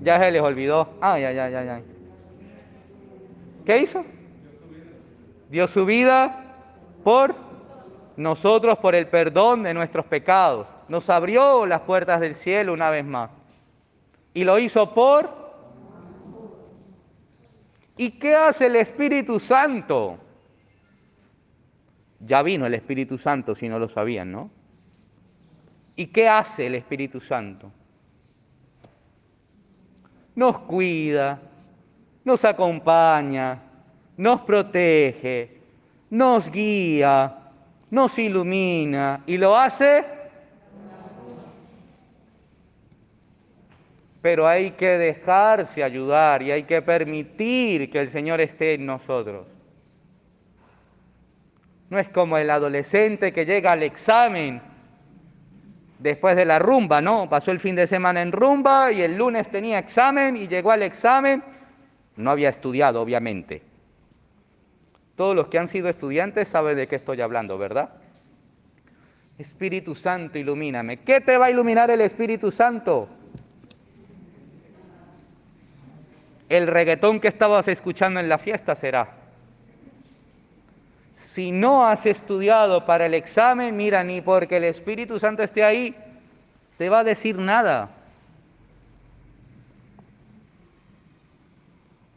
[0.00, 0.88] Ya se les olvidó.
[1.00, 1.84] Ay, ay, ay, ay, ay.
[3.64, 4.04] ¿Qué hizo?
[5.50, 6.46] Dio su vida
[7.04, 7.36] por
[8.16, 10.66] nosotros, por el perdón de nuestros pecados.
[10.88, 13.30] Nos abrió las puertas del cielo una vez más.
[14.34, 15.30] Y lo hizo por...
[17.96, 20.18] ¿Y qué hace el Espíritu Santo?
[22.20, 24.50] Ya vino el Espíritu Santo, si no lo sabían, ¿no?
[25.96, 27.72] ¿Y qué hace el Espíritu Santo?
[30.40, 31.38] nos cuida,
[32.24, 33.60] nos acompaña,
[34.16, 35.58] nos protege,
[36.08, 37.36] nos guía,
[37.90, 40.02] nos ilumina y lo hace.
[44.22, 49.46] Pero hay que dejarse ayudar y hay que permitir que el Señor esté en nosotros.
[51.90, 54.62] No es como el adolescente que llega al examen
[55.98, 57.28] después de la rumba, ¿no?
[57.28, 60.84] Pasó el fin de semana en rumba y el lunes tenía examen y llegó al
[60.84, 61.42] examen.
[62.16, 63.62] No había estudiado, obviamente.
[65.16, 67.90] Todos los que han sido estudiantes saben de qué estoy hablando, ¿verdad?
[69.36, 70.98] Espíritu Santo, ilumíname.
[70.98, 73.08] ¿Qué te va a iluminar el Espíritu Santo?
[76.48, 79.19] El reggaetón que estabas escuchando en la fiesta será.
[81.20, 85.94] Si no has estudiado para el examen, mira, ni porque el Espíritu Santo esté ahí,
[86.78, 87.90] te va a decir nada.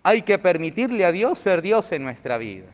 [0.03, 2.67] Hay que permitirle a Dios ser Dios en nuestra vida.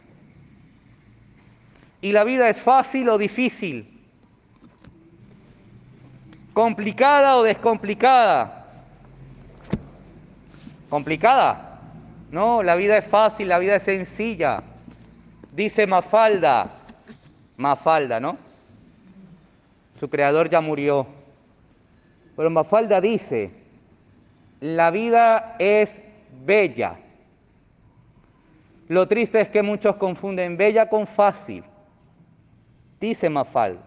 [1.99, 3.88] Y la vida es fácil o difícil,
[6.53, 8.67] complicada o descomplicada.
[10.91, 11.80] ¿Complicada?
[12.30, 14.61] No, la vida es fácil, la vida es sencilla.
[15.60, 16.70] Dice Mafalda,
[17.57, 18.38] Mafalda, ¿no?
[19.99, 21.05] Su creador ya murió.
[22.38, 23.51] Pero Mafalda dice,
[24.62, 25.99] la vida es
[26.45, 26.97] bella.
[28.88, 31.66] Lo triste es que muchos confunden bella con fácil.
[33.01, 33.82] Dice Mafalda.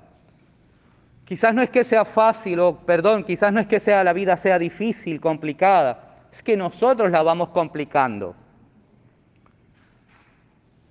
[1.25, 4.37] Quizás no es que sea fácil, o perdón, quizás no es que sea la vida
[4.37, 8.37] sea difícil, complicada, es que nosotros la vamos complicando.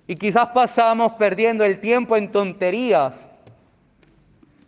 [0.06, 3.16] Y quizás pasamos perdiendo el tiempo en tonterías.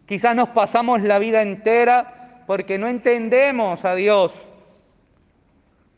[0.07, 4.33] Quizás nos pasamos la vida entera porque no entendemos a Dios.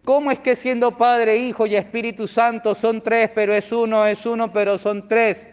[0.05, 4.25] ¿Cómo es que siendo Padre, Hijo y Espíritu Santo son tres, pero es uno, es
[4.25, 5.49] uno, pero son tres?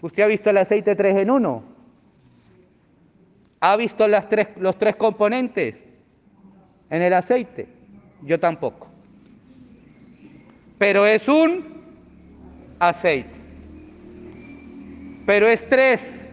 [0.00, 1.62] ¿Usted ha visto el aceite tres en uno?
[3.60, 5.78] ¿Ha visto las los tres componentes
[6.90, 7.68] en el aceite?
[8.22, 8.91] Yo tampoco
[10.82, 11.80] pero es un
[12.80, 13.30] aceite.
[15.24, 16.24] Pero es tres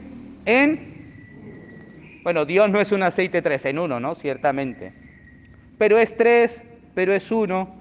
[0.43, 2.19] en...
[2.23, 4.15] Bueno, Dios no es un aceite tres en uno, ¿no?
[4.15, 4.91] Ciertamente.
[5.77, 6.63] Pero es tres,
[6.95, 7.75] pero es uno.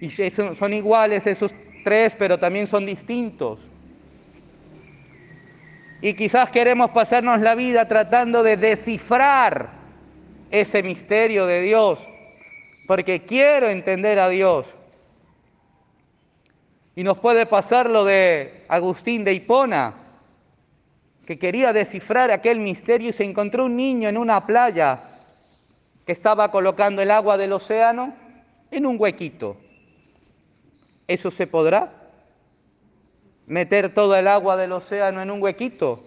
[0.00, 1.54] Y son iguales esos
[1.84, 3.58] tres, pero también son distintos.
[6.00, 9.68] Y quizás queremos pasarnos la vida tratando de descifrar
[10.50, 11.98] ese misterio de Dios,
[12.86, 14.77] porque quiero entender a Dios.
[16.98, 19.94] Y nos puede pasar lo de Agustín de Hipona,
[21.24, 24.98] que quería descifrar aquel misterio y se encontró un niño en una playa
[26.04, 28.16] que estaba colocando el agua del océano
[28.72, 29.56] en un huequito.
[31.06, 31.92] ¿Eso se podrá?
[33.46, 36.02] ¿Meter toda el agua del océano en un huequito?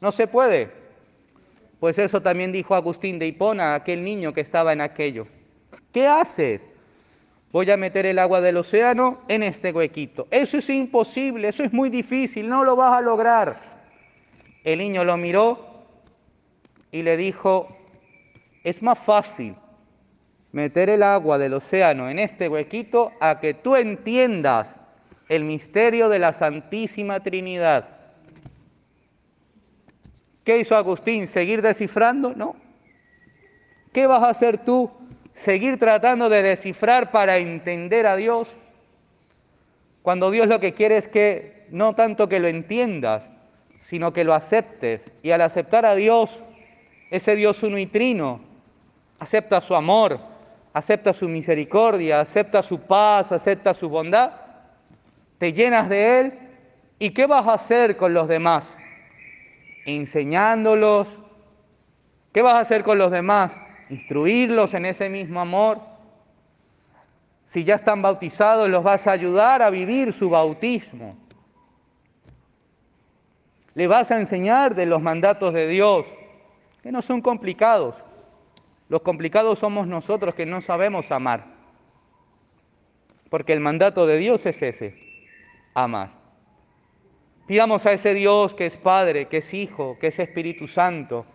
[0.00, 0.70] No se puede.
[1.80, 5.26] Pues eso también dijo Agustín de Hipona, aquel niño que estaba en aquello.
[5.90, 6.73] ¿Qué hace?
[7.54, 10.26] Voy a meter el agua del océano en este huequito.
[10.32, 13.60] Eso es imposible, eso es muy difícil, no lo vas a lograr.
[14.64, 15.84] El niño lo miró
[16.90, 17.68] y le dijo,
[18.64, 19.54] es más fácil
[20.50, 24.74] meter el agua del océano en este huequito a que tú entiendas
[25.28, 27.88] el misterio de la Santísima Trinidad.
[30.42, 31.28] ¿Qué hizo Agustín?
[31.28, 32.34] ¿Seguir descifrando?
[32.34, 32.56] No.
[33.92, 34.90] ¿Qué vas a hacer tú
[35.34, 38.48] seguir tratando de descifrar para entender a Dios,
[40.02, 43.28] cuando Dios lo que quiere es que no tanto que lo entiendas,
[43.80, 45.10] sino que lo aceptes.
[45.22, 46.42] Y al aceptar a Dios,
[47.10, 48.40] ese Dios uno y trino,
[49.18, 50.18] acepta su amor,
[50.72, 54.32] acepta su misericordia, acepta su paz, acepta su bondad,
[55.38, 56.38] te llenas de Él.
[56.98, 58.74] ¿Y qué vas a hacer con los demás?
[59.84, 61.08] Enseñándolos.
[62.32, 63.52] ¿Qué vas a hacer con los demás?
[63.90, 65.80] Instruirlos en ese mismo amor.
[67.44, 71.16] Si ya están bautizados, los vas a ayudar a vivir su bautismo.
[73.74, 76.06] Le vas a enseñar de los mandatos de Dios,
[76.82, 77.96] que no son complicados.
[78.88, 81.46] Los complicados somos nosotros que no sabemos amar.
[83.28, 84.94] Porque el mandato de Dios es ese,
[85.74, 86.10] amar.
[87.46, 91.26] Pidamos a ese Dios que es Padre, que es Hijo, que es Espíritu Santo,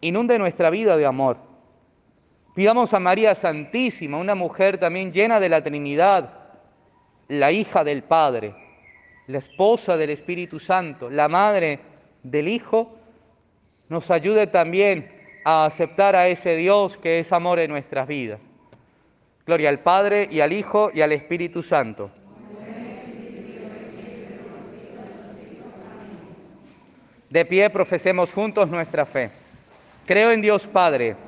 [0.00, 1.47] inunde nuestra vida de amor.
[2.58, 6.30] Pidamos a María Santísima, una mujer también llena de la Trinidad,
[7.28, 8.52] la hija del Padre,
[9.28, 11.78] la esposa del Espíritu Santo, la madre
[12.24, 12.96] del Hijo,
[13.88, 15.08] nos ayude también
[15.44, 18.40] a aceptar a ese Dios que es amor en nuestras vidas.
[19.46, 22.10] Gloria al Padre y al Hijo y al Espíritu Santo.
[27.30, 29.30] De pie profesemos juntos nuestra fe.
[30.06, 31.27] Creo en Dios Padre.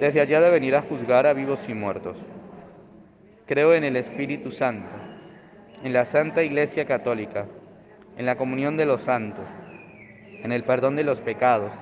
[0.00, 2.16] Desde allá de venir a juzgar a vivos y muertos.
[3.46, 4.88] Creo en el Espíritu Santo,
[5.84, 7.46] en la Santa Iglesia Católica
[8.20, 9.46] en la comunión de los santos,
[10.42, 11.72] en el perdón de los pecados,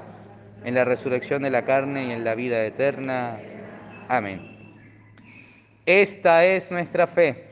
[0.65, 3.41] en la resurrección de la carne y en la vida eterna.
[4.09, 4.77] Amén.
[5.85, 7.45] Esta es nuestra fe.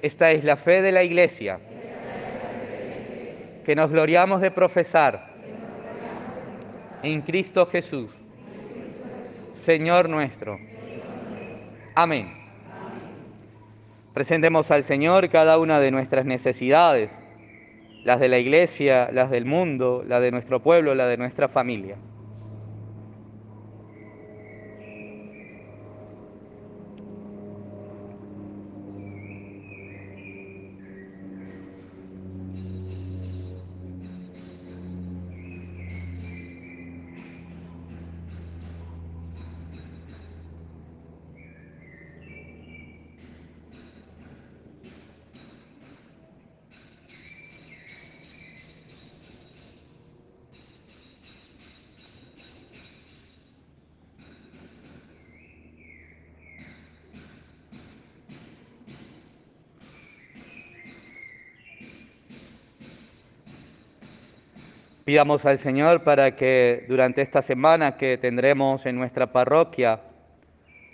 [0.00, 1.60] Esta es la fe de la Iglesia,
[3.66, 5.26] que nos gloriamos de profesar
[7.02, 8.10] en Cristo Jesús,
[9.64, 10.58] Señor nuestro.
[11.94, 12.34] Amén.
[14.12, 17.12] Presentemos al Señor cada una de nuestras necesidades,
[18.02, 21.94] las de la iglesia, las del mundo, las de nuestro pueblo, las de nuestra familia.
[65.04, 70.00] Pidamos al Señor para que durante esta semana que tendremos en nuestra parroquia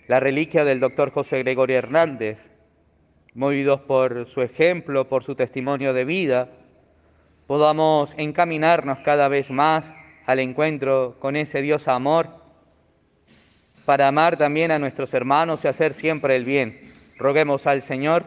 [0.06, 2.48] la reliquia del doctor José Gregorio Hernández,
[3.34, 6.48] movidos por su ejemplo, por su testimonio de vida,
[7.46, 9.92] podamos encaminarnos cada vez más
[10.24, 12.28] al encuentro con ese Dios amor,
[13.84, 16.94] para amar también a nuestros hermanos y hacer siempre el bien.
[17.18, 18.24] Roguemos al Señor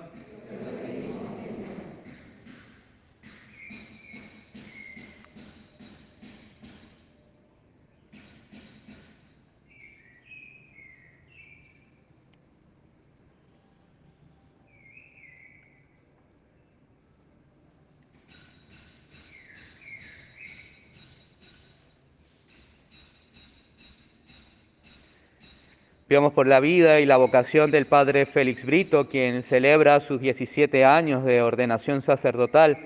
[26.11, 30.83] Pidamos por la vida y la vocación del Padre Félix Brito, quien celebra sus 17
[30.83, 32.77] años de ordenación sacerdotal,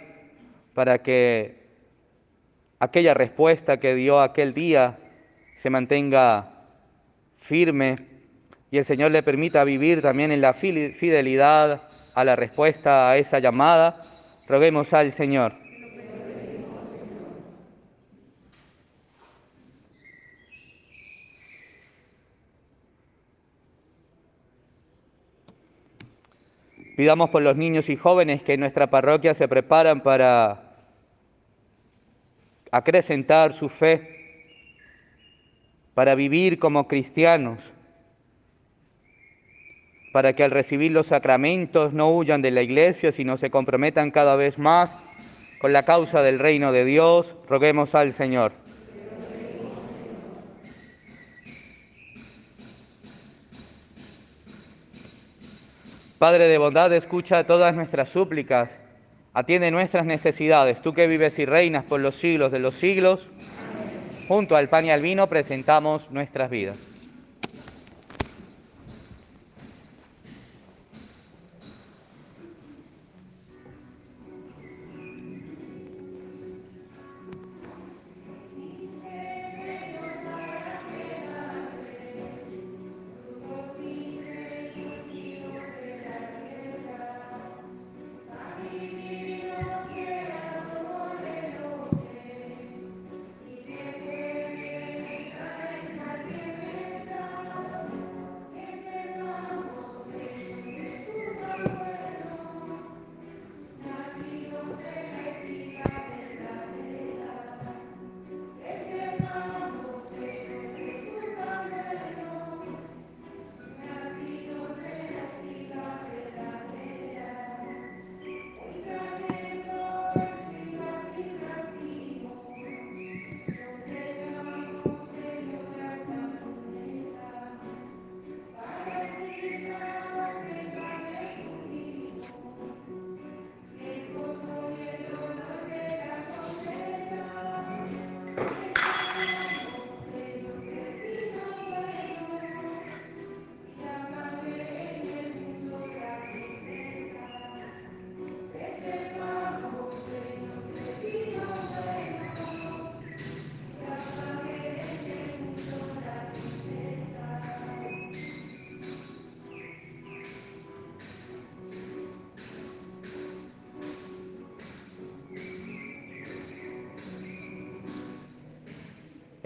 [0.76, 1.55] para que
[2.80, 4.99] aquella respuesta que dio aquel día
[5.55, 6.51] se mantenga
[7.39, 7.95] firme
[8.69, 11.82] y el Señor le permita vivir también en la fidelidad
[12.13, 14.05] a la respuesta a esa llamada.
[14.47, 15.64] Roguemos al Señor.
[26.95, 30.75] Pidamos por los niños y jóvenes que en nuestra parroquia se preparan para
[32.71, 34.15] acrecentar su fe
[35.95, 37.59] para vivir como cristianos,
[40.11, 44.35] para que al recibir los sacramentos no huyan de la iglesia, sino se comprometan cada
[44.35, 44.95] vez más
[45.59, 48.64] con la causa del reino de Dios, roguemos al Señor.
[56.18, 58.70] Padre de bondad, escucha todas nuestras súplicas,
[59.34, 63.28] atiende nuestras necesidades, tú que vives y reinas por los siglos de los siglos,
[64.30, 66.78] junto al pan y al vino presentamos nuestras vidas.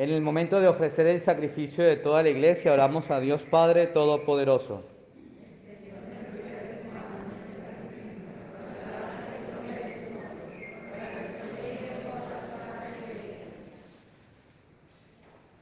[0.09, 3.85] En el momento de ofrecer el sacrificio de toda la iglesia, oramos a Dios Padre
[3.85, 4.81] Todopoderoso.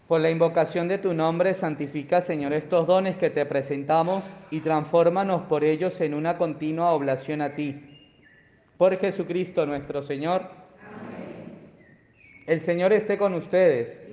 [0.07, 5.41] Por la invocación de tu nombre, santifica, Señor, estos dones que te presentamos y transfórmanos
[5.49, 7.81] por ellos en una continua oblación a ti.
[8.77, 10.43] Por Jesucristo nuestro Señor.
[10.89, 11.51] Amén.
[12.45, 14.07] El Señor esté con ustedes.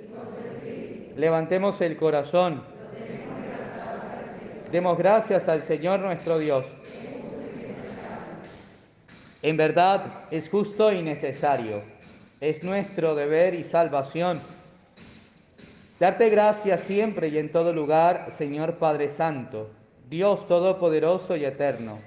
[1.16, 2.62] Levantemos el corazón.
[4.72, 6.64] Demos gracias al Señor nuestro Dios.
[9.40, 11.82] En verdad es justo y necesario.
[12.40, 14.40] Es nuestro deber y salvación.
[16.00, 19.70] Darte gracias siempre y en todo lugar, Señor Padre Santo,
[20.10, 22.00] Dios Todopoderoso y Eterno,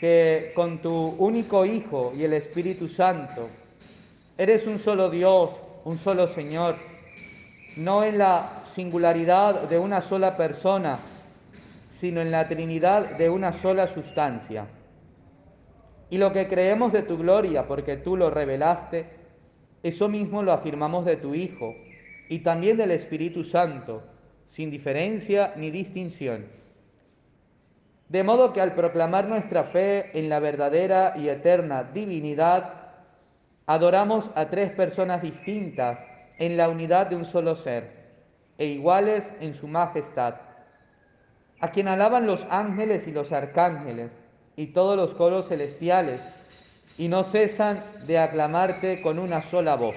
[0.00, 3.50] que con tu único Hijo y el Espíritu Santo,
[4.38, 5.50] eres un solo Dios,
[5.84, 6.76] un solo Señor,
[7.80, 10.98] no en la singularidad de una sola persona,
[11.88, 14.66] sino en la Trinidad de una sola sustancia.
[16.10, 19.06] Y lo que creemos de tu gloria, porque tú lo revelaste,
[19.82, 21.74] eso mismo lo afirmamos de tu Hijo
[22.28, 24.02] y también del Espíritu Santo,
[24.48, 26.48] sin diferencia ni distinción.
[28.10, 32.74] De modo que al proclamar nuestra fe en la verdadera y eterna divinidad,
[33.66, 36.09] adoramos a tres personas distintas
[36.40, 38.00] en la unidad de un solo ser
[38.58, 40.34] e iguales en su majestad,
[41.60, 44.10] a quien alaban los ángeles y los arcángeles
[44.56, 46.20] y todos los coros celestiales,
[46.98, 49.96] y no cesan de aclamarte con una sola voz.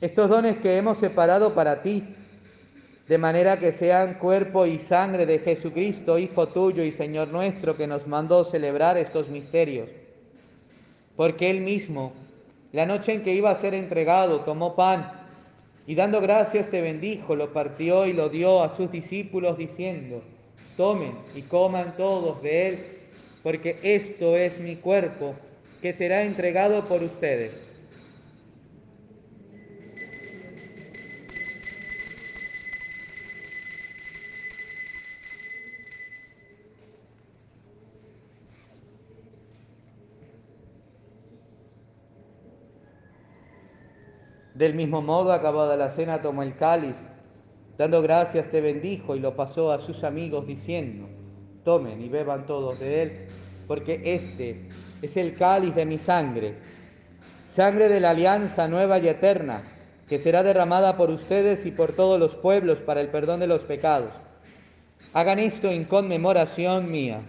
[0.00, 2.02] estos dones que hemos separado para ti,
[3.06, 7.86] de manera que sean cuerpo y sangre de Jesucristo, Hijo tuyo y Señor nuestro, que
[7.86, 9.90] nos mandó celebrar estos misterios.
[11.16, 12.12] Porque Él mismo,
[12.72, 15.10] la noche en que iba a ser entregado, tomó pan
[15.86, 20.22] y dando gracias te bendijo, lo partió y lo dio a sus discípulos diciendo,
[20.76, 22.78] tomen y coman todos de él,
[23.42, 25.34] porque esto es mi cuerpo
[25.82, 27.69] que será entregado por ustedes.
[44.60, 46.94] Del mismo modo, acabada la cena, tomó el cáliz,
[47.78, 51.08] dando gracias te bendijo y lo pasó a sus amigos diciendo,
[51.64, 53.12] tomen y beban todos de él,
[53.66, 54.68] porque este
[55.00, 56.56] es el cáliz de mi sangre,
[57.48, 59.62] sangre de la alianza nueva y eterna,
[60.06, 63.62] que será derramada por ustedes y por todos los pueblos para el perdón de los
[63.62, 64.12] pecados.
[65.14, 67.22] Hagan esto en conmemoración mía.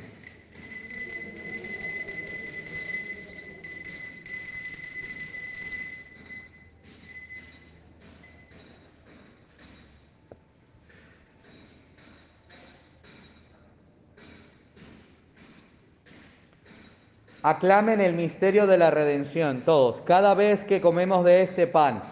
[17.43, 22.03] Aclamen el misterio de la redención, todos, cada vez que comemos de este pan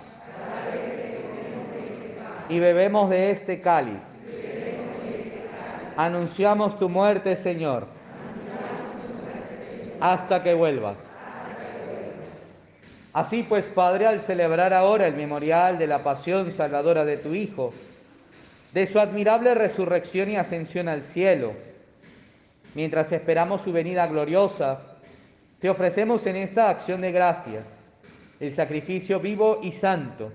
[2.50, 4.00] y bebemos de este cáliz.
[5.96, 7.86] Anunciamos tu muerte, Señor,
[10.00, 10.98] hasta que vuelvas.
[13.14, 17.72] Así pues, Padre, al celebrar ahora el memorial de la pasión salvadora de tu Hijo,
[18.74, 21.54] de su admirable resurrección y ascensión al cielo,
[22.74, 24.89] mientras esperamos su venida gloriosa,
[25.60, 27.76] te ofrecemos en esta acción de gracias
[28.40, 30.32] el sacrificio vivo y santo.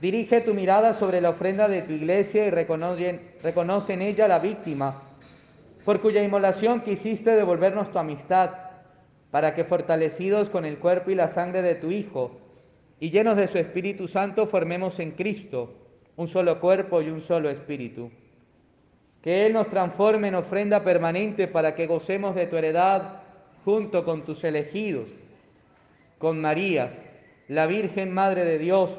[0.00, 4.38] Dirige tu mirada sobre la ofrenda de tu iglesia y reconoce, reconoce en ella la
[4.38, 5.02] víctima,
[5.84, 8.50] por cuya inmolación quisiste devolvernos tu amistad,
[9.32, 12.38] para que fortalecidos con el cuerpo y la sangre de tu Hijo,
[13.00, 15.74] y llenos de su Espíritu Santo, formemos en Cristo
[16.14, 18.12] un solo cuerpo y un solo espíritu.
[19.20, 23.23] Que Él nos transforme en ofrenda permanente para que gocemos de tu heredad
[23.64, 25.08] junto con tus elegidos,
[26.18, 26.92] con María,
[27.48, 28.90] la Virgen Madre de Dios,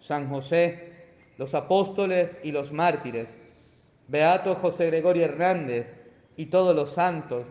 [0.00, 0.92] San José,
[1.38, 3.26] los apóstoles y los mártires,
[4.06, 5.88] Beato José Gregorio Hernández
[6.36, 7.46] y todos los santos,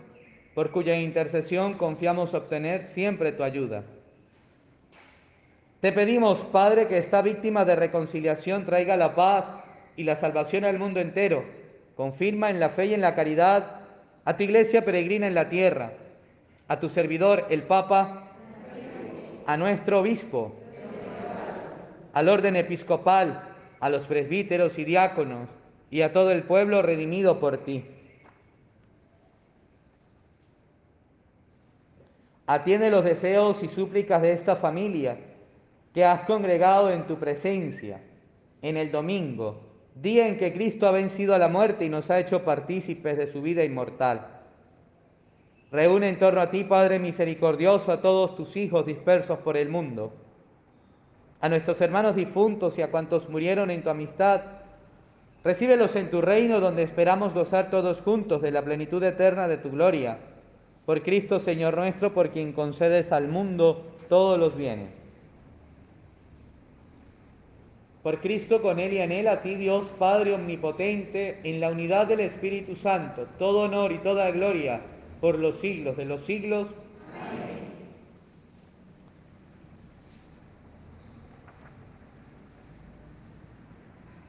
[0.54, 3.84] por cuya intercesión confiamos obtener siempre tu ayuda.
[5.82, 9.46] Te pedimos, Padre, que esta víctima de reconciliación traiga la paz
[9.98, 11.44] y la salvación al mundo entero.
[11.98, 13.82] Confirma en la fe y en la caridad
[14.24, 15.92] a tu iglesia peregrina en la tierra
[16.68, 18.32] a tu servidor el Papa,
[19.46, 20.56] a nuestro obispo,
[22.14, 25.50] al orden episcopal, a los presbíteros y diáconos
[25.92, 27.86] y a todo el pueblo redimido por ti.
[32.48, 35.18] Atiende los deseos y súplicas de esta familia
[35.94, 38.02] que has congregado en tu presencia
[38.62, 39.62] en el domingo,
[39.96, 43.32] día en que Cristo ha vencido a la muerte y nos ha hecho partícipes de
[43.32, 44.35] su vida inmortal.
[45.76, 50.14] Reúne en torno a ti, Padre misericordioso, a todos tus hijos dispersos por el mundo,
[51.42, 54.42] a nuestros hermanos difuntos y a cuantos murieron en tu amistad.
[55.44, 59.70] Recíbelos en tu reino donde esperamos gozar todos juntos de la plenitud eterna de tu
[59.70, 60.18] gloria.
[60.86, 64.92] Por Cristo Señor nuestro, por quien concedes al mundo todos los bienes.
[68.02, 72.08] Por Cristo, con Él y en Él, a ti Dios Padre Omnipotente, en la unidad
[72.08, 74.80] del Espíritu Santo, todo honor y toda gloria
[75.26, 76.68] por los siglos de los siglos.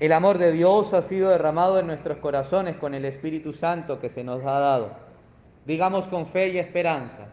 [0.01, 4.09] El amor de Dios ha sido derramado en nuestros corazones con el Espíritu Santo que
[4.09, 4.91] se nos ha dado.
[5.67, 7.27] Digamos con fe y esperanza,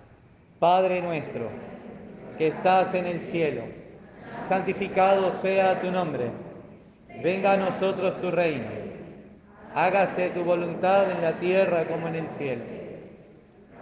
[0.60, 1.48] Padre nuestro,
[2.38, 3.62] que estás en el cielo,
[4.50, 6.32] santificado sea tu nombre,
[7.24, 8.68] venga a nosotros tu reino,
[9.74, 12.83] hágase tu voluntad en la tierra como en el cielo.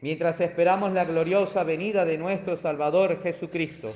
[0.00, 3.94] mientras esperamos la gloriosa venida de nuestro Salvador Jesucristo.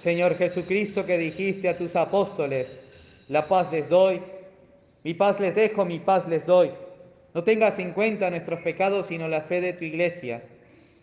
[0.00, 2.66] Señor Jesucristo, que dijiste a tus apóstoles,
[3.28, 4.20] la paz les doy,
[5.02, 6.70] mi paz les dejo, mi paz les doy.
[7.32, 10.42] No tengas en cuenta nuestros pecados, sino la fe de tu iglesia.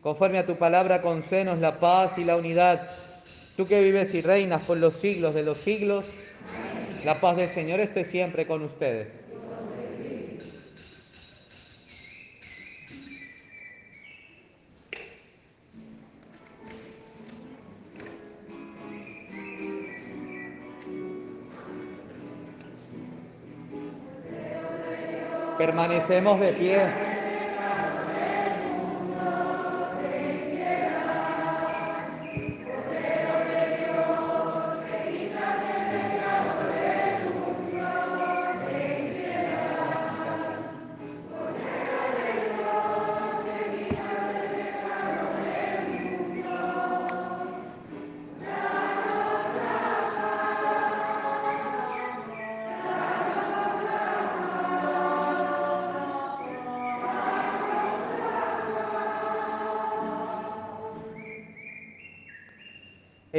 [0.02, 2.90] Conforme a tu palabra, concédenos la paz y la unidad.
[3.58, 6.06] Tú que vives y reinas por los siglos de los siglos,
[7.04, 9.21] la paz del Señor esté siempre con ustedes.
[25.62, 27.21] Permanecemos de pie.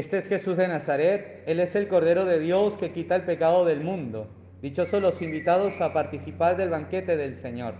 [0.02, 3.64] Este es Jesús de Nazaret, Él es el Cordero de Dios que quita el pecado
[3.64, 4.26] del mundo.
[4.60, 7.74] Dichosos los invitados a participar del banquete del Señor.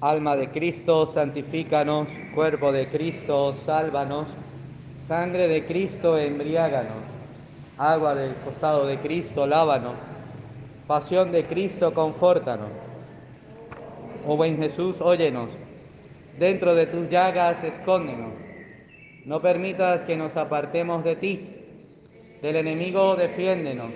[0.00, 2.06] Alma de Cristo, santifícanos.
[2.32, 4.28] Cuerpo de Cristo, sálvanos.
[5.08, 7.02] Sangre de Cristo, embriáganos.
[7.76, 9.94] Agua del costado de Cristo, lávanos.
[10.86, 12.70] Pasión de Cristo, confórtanos.
[14.24, 15.50] Oh buen Jesús, óyenos.
[16.38, 18.34] Dentro de tus llagas, escóndenos.
[19.24, 21.48] No permitas que nos apartemos de ti.
[22.40, 23.90] Del enemigo, defiéndenos.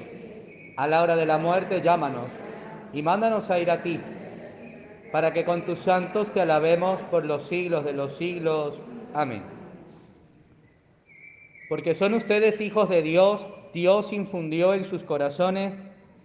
[0.76, 2.26] A la hora de la muerte, llámanos.
[2.92, 4.00] Y mándanos a ir a ti
[5.12, 8.74] para que con tus santos te alabemos por los siglos de los siglos.
[9.12, 9.42] Amén.
[11.68, 13.44] Porque son ustedes hijos de Dios,
[13.74, 15.74] Dios infundió en sus corazones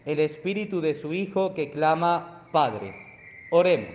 [0.05, 2.95] el espíritu de su Hijo que clama Padre.
[3.51, 3.89] Oremos.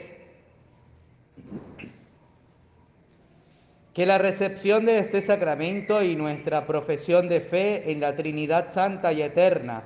[3.94, 9.12] Que la recepción de este sacramento y nuestra profesión de fe en la Trinidad Santa
[9.12, 9.84] y Eterna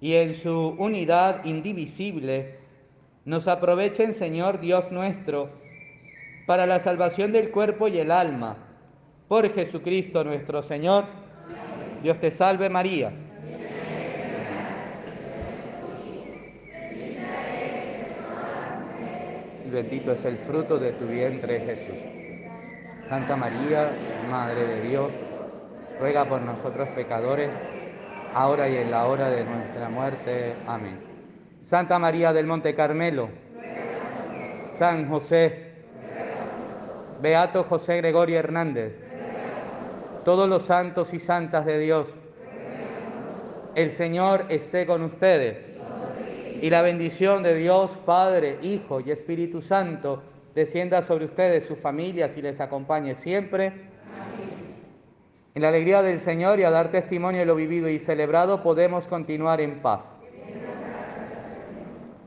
[0.00, 2.59] y en su unidad indivisible
[3.24, 5.50] nos aprovechen, Señor Dios nuestro,
[6.46, 8.56] para la salvación del cuerpo y el alma.
[9.28, 11.04] Por Jesucristo nuestro Señor.
[12.02, 13.12] Dios te salve María.
[19.70, 21.96] Bendito es el fruto de tu vientre, Jesús.
[23.08, 23.90] Santa María,
[24.28, 25.10] Madre de Dios,
[26.00, 27.50] ruega por nosotros pecadores,
[28.34, 30.54] ahora y en la hora de nuestra muerte.
[30.66, 31.09] Amén.
[31.62, 33.28] Santa María del Monte Carmelo,
[34.72, 35.70] San José,
[37.20, 38.94] Beato José Gregorio Hernández,
[40.24, 42.06] todos los santos y santas de Dios,
[43.74, 45.64] el Señor esté con ustedes.
[46.60, 50.22] Y la bendición de Dios, Padre, Hijo y Espíritu Santo,
[50.54, 53.72] descienda sobre ustedes, sus familias y les acompañe siempre.
[55.54, 59.04] En la alegría del Señor y a dar testimonio de lo vivido y celebrado podemos
[59.06, 60.14] continuar en paz.